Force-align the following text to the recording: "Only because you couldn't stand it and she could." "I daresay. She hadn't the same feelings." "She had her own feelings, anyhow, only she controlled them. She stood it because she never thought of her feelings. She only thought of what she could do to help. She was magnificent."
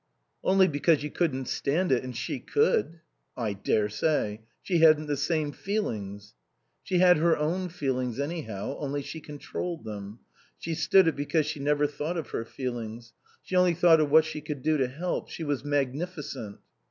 "Only 0.43 0.67
because 0.67 1.03
you 1.03 1.11
couldn't 1.11 1.47
stand 1.47 1.91
it 1.91 2.03
and 2.03 2.17
she 2.17 2.39
could." 2.39 3.01
"I 3.37 3.53
daresay. 3.53 4.39
She 4.63 4.79
hadn't 4.79 5.05
the 5.05 5.15
same 5.15 5.51
feelings." 5.51 6.33
"She 6.81 6.97
had 6.97 7.17
her 7.17 7.37
own 7.37 7.69
feelings, 7.69 8.19
anyhow, 8.19 8.77
only 8.79 9.03
she 9.03 9.21
controlled 9.21 9.83
them. 9.83 10.17
She 10.57 10.73
stood 10.73 11.07
it 11.07 11.15
because 11.15 11.45
she 11.45 11.59
never 11.59 11.85
thought 11.85 12.17
of 12.17 12.31
her 12.31 12.45
feelings. 12.45 13.13
She 13.43 13.55
only 13.55 13.75
thought 13.75 14.01
of 14.01 14.09
what 14.09 14.25
she 14.25 14.41
could 14.41 14.63
do 14.63 14.77
to 14.77 14.87
help. 14.87 15.29
She 15.29 15.43
was 15.43 15.63
magnificent." 15.63 16.57